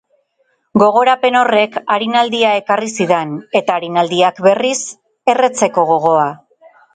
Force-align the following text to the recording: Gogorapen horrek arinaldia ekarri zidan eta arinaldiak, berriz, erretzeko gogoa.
Gogorapen 0.83 1.35
horrek 1.41 1.77
arinaldia 1.95 2.53
ekarri 2.61 2.89
zidan 3.03 3.35
eta 3.61 3.77
arinaldiak, 3.81 4.41
berriz, 4.49 4.73
erretzeko 5.35 5.85
gogoa. 5.93 6.27